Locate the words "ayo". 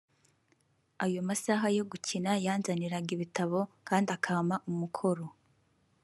1.05-1.21